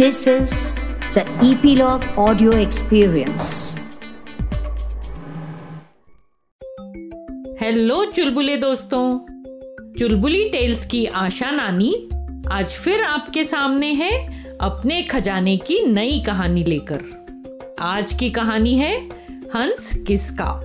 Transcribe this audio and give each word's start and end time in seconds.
This 0.00 0.28
is 0.28 0.52
the 1.14 1.24
Epilogue 1.28 2.04
Audio 2.18 2.52
Experience. 2.52 3.78
Hello 7.60 8.04
चुलबुले 8.04 8.56
दोस्तों। 8.56 9.18
चुलबुली 9.98 10.48
tales 10.48 10.86
की 10.86 11.06
आशा 11.06 11.50
नानी 11.50 12.08
आज 12.52 12.68
फिर 12.68 13.04
आपके 13.04 13.44
सामने 13.44 13.92
है 13.92 14.42
अपने 14.58 15.02
खजाने 15.02 15.56
की 15.56 15.86
नई 15.86 16.22
कहानी 16.26 16.64
लेकर। 16.64 17.04
आज 17.80 18.12
की 18.12 18.30
कहानी 18.30 18.74
है 18.74 19.08
हंस 19.54 19.90
किसका? 20.06 20.60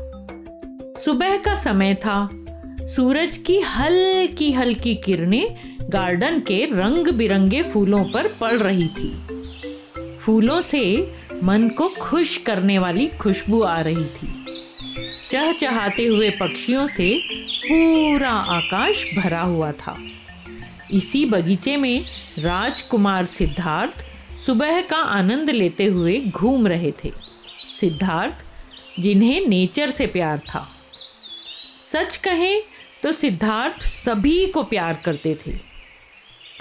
सुबह 1.06 1.38
का 1.38 1.56
समय 1.56 1.96
था। 1.96 2.45
सूरज 2.88 3.38
की 3.38 3.60
हल्की 3.60 4.52
हल्की 4.52 4.96
किरणें 4.96 5.78
गार्डन 5.82 6.40
के 6.40 6.66
रंग 6.66 7.08
बिरंगे 7.08 7.64
फूलों 7.64 8.04
पर 8.04 8.28
पड़ 8.28 8.58
रही 8.58 8.88
थी। 8.88 9.28
फूलों 10.18 10.62
से 10.62 11.12
मन 11.44 11.70
को 11.70 11.90
खुश 11.90 12.38
करने 12.38 12.80
वाली 12.80 13.08
खुशबू 13.08 13.62
आ 13.62 13.82
रही 13.82 14.06
थी। 14.06 14.46
चहचहाते 15.30 16.06
हुए 16.06 16.30
पक्षियों 16.30 16.88
से 16.88 17.22
पूरा 17.42 18.30
आकाश 18.30 19.06
भरा 19.18 19.42
हुआ 19.42 19.72
था। 19.72 19.98
इसी 20.94 21.26
बगीचे 21.26 21.78
में 21.78 22.06
राजकुमार 22.40 23.26
सिद्धार्थ 23.26 24.06
सुबह 24.46 24.82
का 24.82 24.98
आनंद 24.98 25.50
लेते 25.50 25.86
हुए 25.86 26.20
घूम 26.20 26.68
रहे 26.68 26.92
थे। 26.92 27.12
सिद्धार्थ, 27.80 28.46
जिन्हें 29.00 29.48
नेचर 29.48 29.92
से 29.92 30.08
प्यार 30.08 30.40
था। 30.40 30.72
सच 31.84 32.16
कहें 32.16 32.64
तो 33.06 33.12
सिद्धार्थ 33.12 33.84
सभी 33.84 34.46
को 34.48 34.62
प्यार 34.64 34.94
करते 35.06 35.38
थे। 35.46 35.52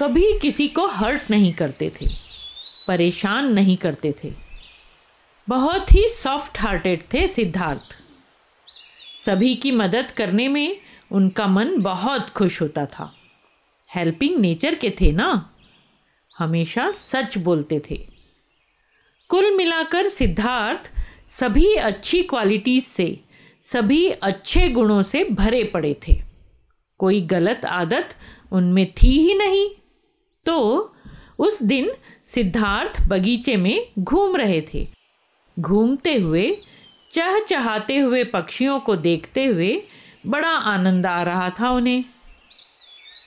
कभी 0.01 0.25
किसी 0.39 0.67
को 0.69 0.87
हर्ट 0.87 1.30
नहीं 1.30 1.53
करते 1.53 1.89
थे, 1.91 2.07
परेशान 2.89 3.53
नहीं 3.53 3.77
करते 3.77 4.12
थे। 4.25 4.33
बहुत 5.48 5.92
ही 5.92 6.09
सॉफ्ट 6.09 6.59
हार्टेड 6.59 7.03
थे 7.14 7.27
सिद्धार्थ। 7.28 7.95
सभी 9.19 9.55
की 9.55 9.73
मदद 9.73 10.11
करने 10.11 10.48
में 10.48 10.77
उनका 11.11 11.47
मन 11.47 11.78
बहुत 11.78 12.28
खुश 12.31 12.61
होता 12.62 12.84
था। 12.86 13.14
हेल्पिंग 13.91 14.36
नेचर 14.39 14.75
के 14.75 14.91
थे 14.91 15.11
ना? 15.12 15.51
हमेशा 16.39 16.91
सच 16.92 17.39
बोलते 17.39 17.81
थे। 17.91 17.97
कुल 19.31 19.51
मिलाकर 19.56 20.08
सिद्धार्थ 20.08 20.91
सभी 21.29 21.75
अच्छी 21.75 22.23
क्वालिटीज 22.23 22.84
से, 22.84 23.20
सभी 23.62 24.08
अच्छे 24.11 24.69
गुणों 24.69 25.03
से 25.03 25.25
भरे 25.25 25.64
पड़े 25.64 25.97
थे। 26.08 26.33
कोई 27.00 27.20
गलत 27.20 27.64
आदत 27.64 28.14
उनमें 28.53 28.87
थी 28.92 29.19
ही 29.19 29.34
नहीं। 29.34 29.69
तो 30.47 30.95
उस 31.39 31.62
दिन 31.62 31.91
सिद्धार्थ 32.25 33.01
बगीचे 33.09 33.56
में 33.56 33.86
घूम 33.98 34.36
रहे 34.36 34.61
थे। 34.75 34.86
घूमते 35.56 36.14
हुए, 36.14 36.51
चहचहाते 37.12 37.97
हुए 37.98 38.25
पक्षियों 38.25 38.78
को 38.81 38.97
देखते 38.97 39.45
हुए 39.45 39.83
बड़ा 40.27 40.51
आनंद 40.51 41.06
आ 41.06 41.23
रहा 41.23 41.48
था 41.51 41.70
उन्हें। 41.70 42.05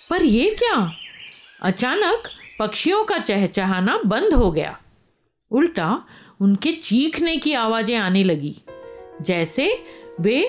पर 0.10 0.24
ये 0.24 0.50
क्या? 0.60 0.92
अचानक 1.62 2.30
पक्षियों 2.60 3.04
का 3.04 3.18
चहचहाना 3.18 3.98
बंद 4.06 4.34
हो 4.34 4.52
गया। 4.52 4.78
उल्टा 5.52 6.04
उनके 6.42 6.72
चीखने 6.74 7.36
की 7.38 7.54
आवाज़ें 7.54 7.96
आने 7.98 8.24
लगी, 8.24 8.56
जैसे 9.22 9.68
वे 10.20 10.42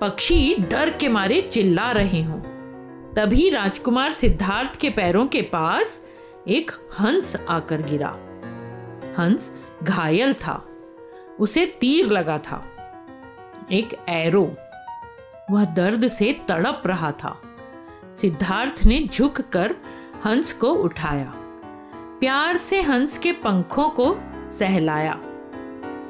पक्षी 0.00 0.54
डर 0.60 0.90
के 0.90 1.08
मारे 1.08 1.40
चिल्ला 1.42 1.90
रहे 1.92 2.22
हों। 2.22 2.40
तभी 3.16 3.50
राजकुमार 3.50 4.12
सिद्धार्थ 4.12 4.80
के 4.80 4.90
पैरों 4.90 5.26
के 5.26 5.42
पास 5.42 6.04
एक 6.48 6.70
हंस 7.00 7.36
आकर 7.48 7.82
गिरा। 7.82 8.08
हंस 9.18 9.54
घायल 9.82 10.34
था। 10.34 10.68
उसे 11.40 11.66
तीर 11.66 12.06
लगा 12.06 12.38
था। 12.38 12.66
एक 13.72 14.04
एरो 14.08 14.56
वह 15.50 15.64
दर्द 15.64 16.06
से 16.06 16.40
तड़प 16.48 16.82
रहा 16.86 17.12
था। 17.12 17.42
सिद्धार्थ 18.20 18.86
ने 18.86 19.08
झुककर 19.12 19.76
हंस 20.24 20.52
को 20.52 20.68
उठाया। 20.68 21.32
प्यार 22.20 22.56
से 22.56 22.82
हंस 22.82 23.18
के 23.18 23.32
पंखों 23.32 23.88
को 23.90 24.16
सहलाया। 24.50 25.20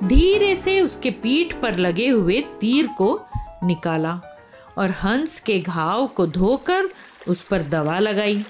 धीरे 0.04 0.56
से 0.56 0.80
उसके 0.80 1.10
पीठ 1.10 1.54
पर 1.54 1.76
लगे 1.76 2.08
हुए 2.08 2.40
तीर 2.40 2.86
को 2.86 3.20
निकाला। 3.62 4.20
और 4.78 4.90
हंस 4.90 5.40
के 5.40 5.60
घाव 5.60 6.06
को 6.06 6.26
धोकर 6.26 6.82
उस 7.28 7.42
पर 7.42 7.62
दवा 7.62 7.98
लगाई। 7.98 8.44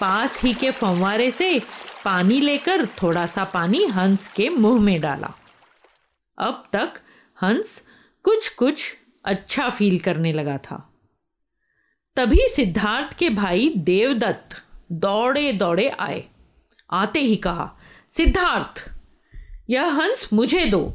पास 0.00 0.42
ही 0.42 0.54
के 0.54 0.70
फंवारे 0.70 1.30
से 1.30 1.62
पानी 2.04 2.40
लेकर 2.40 2.86
थोड़ा 2.86 3.26
सा 3.26 3.44
पानी 3.44 3.84
हंस 3.84 4.28
के 4.28 4.48
मुँह 4.48 4.82
में 4.82 5.00
डाला। 5.00 5.34
अब 6.38 6.68
तक 6.72 6.92
हंस 7.42 7.82
कुछ 8.22 8.48
कुछ 8.48 8.96
अच्छा 9.24 9.70
फील 9.70 9.98
करने 9.98 10.32
लगा 10.32 10.58
था। 10.58 10.94
तभी 12.16 12.40
सिद्धार्थ 12.48 13.18
के 13.18 13.30
भाई 13.30 13.74
देवदत्त 13.76 14.62
दौड़े 14.92 15.52
दौड़े 15.52 15.88
आए। 15.88 16.24
आते 16.90 17.18
ही 17.18 17.36
कहा, 17.36 17.76
सिद्धार्थ, 18.08 18.90
यह 19.70 19.84
हंस 19.84 20.30
मुझे 20.32 20.64
दो। 20.64 20.94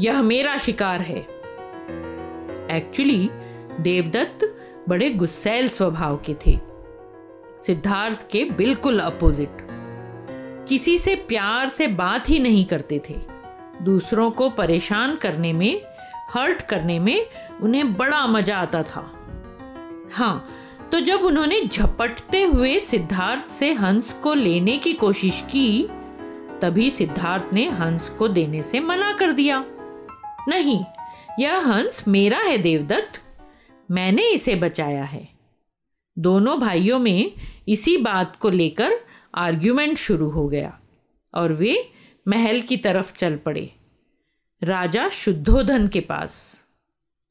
यह 0.00 0.22
मेरा 0.22 0.58
शिकार 0.58 1.00
है। 1.00 1.37
एक्चुअली 2.70 3.28
देवदत्त 3.80 4.54
बड़े 4.88 5.10
गुस्सैल 5.10 5.68
स्वभाव 5.68 6.16
के 6.26 6.34
थे। 6.46 6.58
सिद्धार्थ 7.66 8.28
के 8.30 8.44
बिल्कुल 8.44 8.98
अपोजिट 8.98 9.66
किसी 10.68 10.96
से 10.98 11.14
प्यार 11.28 11.68
से 11.68 11.86
बात 11.86 12.28
ही 12.28 12.38
नहीं 12.38 12.64
करते 12.64 13.00
थे। 13.08 13.14
दूसरों 13.82 14.30
को 14.30 14.48
परेशान 14.50 15.16
करने 15.16 15.52
में, 15.52 15.82
हर्ट 16.30 16.62
करने 16.62 16.98
में 16.98 17.26
उन्हें 17.62 17.94
बड़ा 17.94 18.26
मज़ा 18.26 18.56
आता 18.56 18.82
था। 18.82 19.10
हाँ 20.12 20.48
तो 20.92 21.00
जब 21.00 21.24
उन्होंने 21.24 21.60
झपटते 21.62 22.42
हुए 22.42 22.78
सिद्धार्थ 22.80 23.50
से 23.50 23.72
हंस 23.72 24.12
को 24.12 24.34
लेने 24.34 24.76
की 24.78 24.92
कोशिश 24.92 25.40
की, 25.50 25.88
तभी 26.62 26.90
सिद्धार्थ 26.90 27.52
ने 27.52 27.68
हंस 27.70 28.08
को 28.08 28.28
देने 28.28 28.62
से 28.62 28.80
मना 28.80 29.12
कर 29.12 29.32
दिया। 29.32 29.64
नहीं 30.48 30.82
यह 31.38 31.58
हंस, 31.58 32.08
मेरा 32.08 32.38
है 32.38 32.58
देवदत्त। 32.58 33.22
मैंने 33.90 34.30
इसे 34.30 34.54
बचाया 34.54 35.04
है। 35.04 35.28
दोनों 36.18 36.60
भाइयों 36.60 36.98
में 36.98 37.32
इसी 37.68 37.96
बात 37.96 38.36
को 38.36 38.50
लेकर 38.50 38.92
आर्ग्यूमेंट 39.34 39.98
शुरू 39.98 40.30
हो 40.30 40.48
गया 40.48 40.80
और 41.34 41.52
वे 41.52 41.90
महल 42.28 42.60
की 42.60 42.76
तरफ़ 42.76 43.16
चल 43.16 43.36
पड़े। 43.36 43.74
राजा 44.62 45.08
शुद्धोधन 45.08 45.88
के 45.88 46.00
पास। 46.00 46.60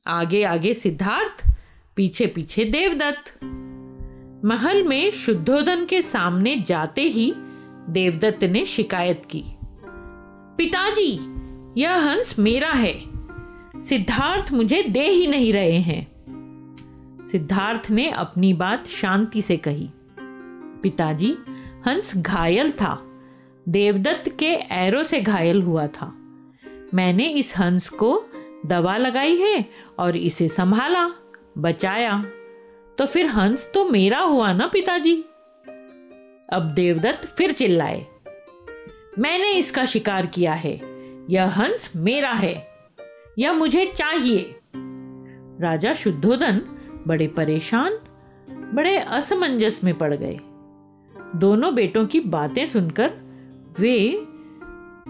आगे 0.08 0.44
आगे 0.44 0.74
सिद्धार्थ, 0.74 1.48
पीछे 1.96 2.28
पीछे 2.28 2.66
देवदत्त। 2.66 3.44
महल 4.46 4.84
में 4.84 5.12
शुद्धोधन 5.12 5.86
के 5.86 6.02
सामने 6.02 6.56
जाते 6.56 7.02
ही 7.02 7.34
देवदत्त 7.90 8.44
ने 8.44 8.66
शिकायत 8.66 9.22
की। 9.26 9.44
पिताजी, 10.58 11.20
यह 11.82 11.96
हंस 11.96 12.40
मेरा 12.40 12.72
है। 12.72 13.17
सिद्धार्थ 13.82 14.52
मुझे 14.52 14.84
दे 14.84 15.10
ही 15.10 15.28
नहीं 15.28 15.54
रहे 15.54 15.78
हैं। 15.78 16.08
सिद्धार्थ 17.32 17.92
ने 17.92 18.10
अपनी 18.10 18.54
बात 18.54 18.88
शांति 18.88 19.42
से 19.42 19.58
कही। 19.58 19.90
पिताजी, 20.84 21.38
हंस 21.88 22.18
घायल 22.18 22.72
था। 22.72 23.22
देवदत्त 23.70 24.38
के 24.40 24.54
एरो 24.72 25.04
से 25.04 25.22
घायल 25.22 25.62
हुआ 25.62 25.88
था। 25.88 26.14
मैंने 26.94 27.30
इस 27.30 27.58
हंस 27.58 27.90
को 27.90 28.26
दवा 28.66 28.98
लगाई 28.98 29.36
है 29.36 29.66
और 30.00 30.18
इसे 30.18 30.50
संभाला, 30.50 31.12
बचाया। 31.58 32.26
तो 32.98 33.06
फिर 33.06 33.26
हंस 33.26 33.72
तो 33.74 33.90
मेरा 33.90 34.20
हुआ 34.20 34.54
ना 34.54 34.68
पिताजी? 34.68 35.26
अब 36.50 36.72
देवदत्त 36.76 37.28
फिर 37.28 37.52
चिल्लाए। 37.52 38.06
मैंने 39.20 39.52
इसका 39.52 39.86
शिकार 39.86 40.26
किया 40.26 40.54
है। 40.54 40.82
यह 41.30 41.46
हंस 41.46 41.94
मेरा 41.96 42.32
है। 42.32 42.77
यह 43.38 43.54
मुझे 43.54 43.86
चाहिए? 43.86 44.56
राजा 45.62 45.94
शुद्धोदन 45.94 46.62
बड़े 47.08 47.28
परेशान, 47.28 47.98
बड़े 48.74 48.98
असमंजस 48.98 49.80
में 49.84 49.98
पड़ 49.98 50.14
गए। 50.14 50.40
दोनों 51.36 51.76
बेटों 51.76 52.06
की 52.06 52.20
बातें 52.20 52.66
सुनकर 52.66 53.12
वे 53.80 54.26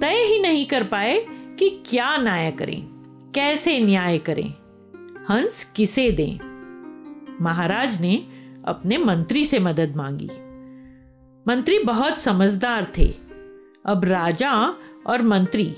तय 0.01 0.23
ही 0.23 0.41
नहीं 0.41 0.65
कर 0.65 0.83
पाए 0.83 1.25
कि 1.59 1.83
क्या 1.85 2.17
न्याय 2.17 2.51
करें, 2.51 2.81
कैसे 3.35 3.79
न्याय 3.79 4.17
करें, 4.17 4.53
हंस 5.29 5.63
किसे 5.75 6.11
दें। 6.11 6.37
महाराज 7.41 8.01
ने 8.01 8.15
अपने 8.65 8.97
मंत्री 8.97 9.45
से 9.45 9.59
मदद 9.59 9.95
मांगी। 9.95 10.29
मंत्री 11.47 11.79
बहुत 11.79 12.19
समझदार 12.19 12.91
थे। 12.97 13.13
अब 13.85 14.05
राजा 14.05 14.53
और 15.07 15.21
मंत्री 15.21 15.75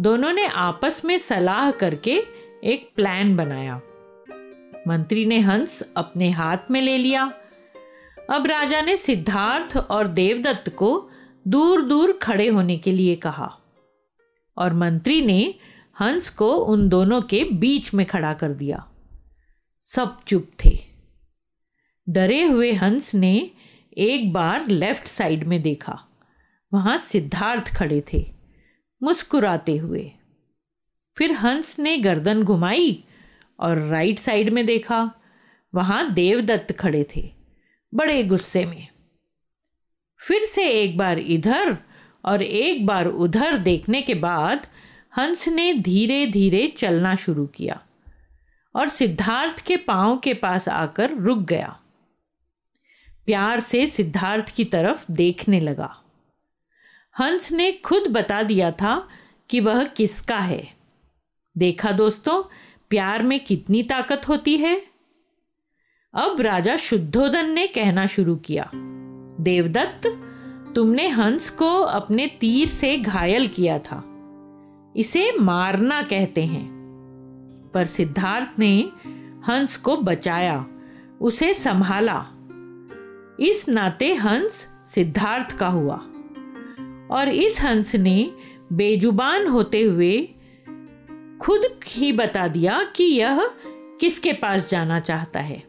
दोनों 0.00 0.32
ने 0.32 0.46
आपस 0.46 1.04
में 1.04 1.18
सलाह 1.18 1.70
करके 1.70 2.24
एक 2.64 2.90
प्लान 2.96 3.36
बनाया। 3.36 3.80
मंत्री 4.88 5.26
ने 5.26 5.40
हंस 5.40 5.82
अपने 5.96 6.30
हाथ 6.30 6.58
में 6.70 6.82
ले 6.82 6.98
लिया। 6.98 7.32
अब 8.30 8.46
राजा 8.46 8.80
ने 8.80 8.96
सिद्धार्थ 8.96 9.76
और 9.76 10.06
देवदत्त 10.06 10.68
को 10.68 11.10
दूर 11.48 11.82
दूर 11.82 12.12
खड़े 12.22 12.48
होने 12.48 12.78
के 12.78 12.92
लिए 12.92 13.16
कहा 13.16 13.58
और 14.56 14.74
मंत्री 14.74 15.26
ने 15.26 15.54
हंस 16.00 16.30
को 16.30 16.54
उन 16.54 16.88
दोनों 16.88 17.22
के 17.22 17.44
बीच 17.44 17.94
में 17.94 18.06
खड़ा 18.06 18.34
कर 18.34 18.52
दिया। 18.52 18.88
सब 19.80 20.16
चुप 20.26 20.50
थे। 20.64 20.78
डरे 22.08 22.42
हुए 22.42 22.72
हंस 22.72 23.14
ने 23.14 23.50
एक 23.98 24.32
बार 24.32 24.66
लेफ़्ट 24.68 25.06
साइड 25.06 25.44
में 25.44 25.62
देखा। 25.62 26.02
वहाँ 26.72 26.98
सिद्धार्थ 26.98 27.76
खड़े 27.76 28.02
थे। 28.12 28.35
मुस्कुराते 29.02 29.76
हुए। 29.76 30.12
फिर 31.16 31.32
हंस 31.32 31.78
ने 31.78 31.96
गर्दन 31.98 32.42
घुमाई 32.42 33.04
और 33.60 33.78
राइट 33.78 34.18
साइड 34.18 34.50
में 34.50 34.66
देखा, 34.66 35.10
वहाँ 35.74 36.12
देवदत्त 36.14 36.72
खड़े 36.72 37.06
थे, 37.16 37.32
बड़े 37.94 38.22
गुस्से 38.24 38.64
में। 38.66 38.88
फिर 40.20 40.44
से 40.44 40.68
एक 40.70 40.96
बार 40.96 41.18
इधर 41.18 41.76
और 42.24 42.42
एक 42.42 42.86
बार 42.86 43.06
उधर 43.06 43.58
देखने 43.58 44.02
के 44.02 44.14
बाद 44.14 44.66
हंस 45.16 45.48
ने 45.48 45.74
धीरे 45.74 46.26
धीरे 46.26 46.66
चलना 46.68 47.14
शुरू 47.14 47.46
किया 47.46 47.80
और 48.74 48.88
सिद्धार्थ 48.88 49.60
के 49.66 49.76
पाँव 49.76 50.18
के 50.18 50.34
पास 50.34 50.68
आकर 50.68 51.14
रुक 51.14 51.38
गया। 51.38 51.80
प्यार 53.26 53.60
से 53.60 53.86
सिद्धार्थ 53.86 54.54
की 54.54 54.64
तरफ़ 54.64 55.12
देखने 55.12 55.60
लगा। 55.60 56.02
हंस 57.18 57.52
ने 57.52 57.72
खुद 57.72 58.02
बता 58.10 58.42
दिया 58.42 58.70
था 58.70 59.08
कि 59.50 59.60
वह 59.60 59.84
किसका 59.84 60.38
है। 60.38 60.68
देखा 61.58 61.92
दोस्तों, 61.92 62.42
प्यार 62.90 63.22
में 63.22 63.44
कितनी 63.44 63.82
ताकत 63.82 64.22
होती 64.28 64.56
है। 64.56 64.82
अब 66.14 66.40
राजा 66.40 66.76
शुद्धोधन 66.76 67.50
ने 67.50 67.66
कहना 67.66 68.06
शुरू 68.06 68.36
किया, 68.36 68.70
देवदत्त, 69.40 70.22
तुमने 70.74 71.08
हंस 71.08 71.50
को 71.50 71.80
अपने 71.80 72.26
तीर 72.26 72.68
से 72.68 72.96
घायल 72.98 73.48
किया 73.48 73.78
था। 73.78 74.12
इसे 74.96 75.32
मारना 75.40 76.02
कहते 76.02 76.44
हैं। 76.44 76.76
पर 77.74 77.86
सिद्धार्थ 77.86 78.58
ने 78.58 78.90
हंस 79.48 79.76
को 79.76 79.96
बचाया, 79.96 80.66
उसे 81.20 81.54
संभाला। 81.54 82.26
इस 83.40 83.68
नाते 83.68 84.14
हंस 84.14 84.68
सिद्धार्थ 84.94 85.56
का 85.56 85.68
हुआ। 85.68 86.08
और 87.10 87.28
इस 87.28 87.60
हंस 87.62 87.94
ने 87.94 88.30
बेजुबान 88.72 89.46
होते 89.46 89.82
हुए 89.82 90.28
खुद 91.40 91.60
ही 91.86 92.12
बता 92.12 92.48
दिया 92.48 92.82
कि 92.82 93.04
यह 93.04 93.50
किसके 94.00 94.32
पास 94.32 94.68
जाना 94.68 95.00
चाहता 95.00 95.40
है। 95.40 95.62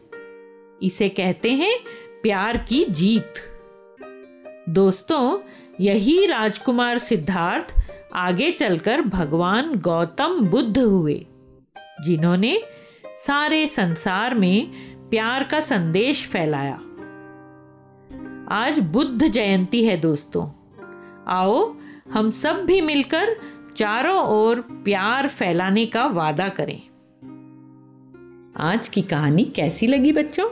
इसे 0.82 1.08
कहते 1.08 1.52
हैं 1.52 1.78
प्यार 2.22 2.56
की 2.56 2.84
जीत। 2.84 3.34
दोस्तों, 4.68 5.38
यही 5.80 6.26
राजकुमार 6.26 6.98
सिद्धार्थ 6.98 7.74
आगे 8.14 8.50
चलकर 8.50 9.00
भगवान 9.00 9.74
गौतम 9.74 10.40
बुद्ध 10.40 10.78
हुए, 10.78 11.26
जिन्होंने 12.04 12.60
सारे 13.16 13.66
संसार 13.66 14.34
में 14.34 14.70
प्यार 15.10 15.44
का 15.44 15.60
संदेश 15.60 16.26
फैलाया। 16.26 16.80
आज 18.50 18.78
बुद्ध 18.78 19.28
जयंती 19.28 19.84
है 19.84 19.96
दोस्तों। 19.96 20.57
आओ, 21.28 21.74
हम 22.12 22.30
सब 22.30 22.64
भी 22.64 22.80
मिलकर 22.80 23.36
चारों 23.76 24.22
ओर 24.22 24.60
प्यार 24.60 25.28
फैलाने 25.28 25.86
का 25.86 26.06
वादा 26.06 26.48
करें। 26.48 26.80
आज 28.56 28.88
की 28.88 29.02
कहानी 29.02 29.44
कैसी 29.44 29.86
लगी 29.86 30.12
बच्चों? 30.12 30.48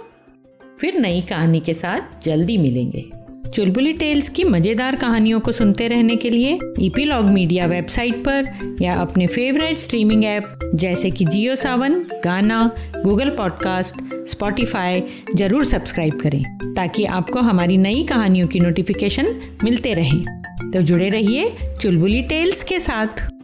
फिर 0.81 0.99
नई 1.01 1.21
कहानी 1.21 1.61
के 1.61 1.75
साथ 1.75 2.23
जल्दी 2.23 2.59
मिलेंगे। 2.59 3.11
चुलबुली 3.55 3.93
टेल्स 3.93 4.29
की 4.29 4.45
मज़ेदार 4.45 4.97
कहानियों 4.97 5.41
को 5.41 5.53
सुनते 5.53 5.89
रहने 5.89 6.17
के 6.17 6.31
लिए 6.31 6.59
ईपीलॉग 6.81 7.25
मीडिया 7.25 7.67
वेबसाइट 7.67 8.17
पर 8.29 8.77
या 8.81 8.95
अपने 8.95 9.27
फेवरेट 9.27 9.79
स्ट्रीमिंग 9.79 10.25
ऐप 10.25 10.59
जैसे 10.75 11.11
कि 11.11 11.25
Jio 11.25 11.57
Saavn, 11.57 11.95
Gaana, 12.25 12.75
Google 12.97 13.31
podcast, 13.31 13.97
Spotify 14.27 15.03
ज़रूर 15.35 15.65
सब्सक्राइब 15.65 16.21
करें 16.21 16.43
ताकि 16.75 17.05
आपको 17.05 17.41
हमारी 17.41 17.77
नई 17.77 18.05
कहानियों 18.05 18.47
की 18.47 18.61
नोटिफिकेशन 18.61 19.41
मिलते 19.65 19.95
रहें। 19.95 20.46
तो 20.73 20.83
जुड़े 20.83 21.09
रहिए 21.09 21.57
चुलबुली 21.81 22.23
टेल्स 22.23 22.63
के 22.63 22.81
साथ। 22.81 23.36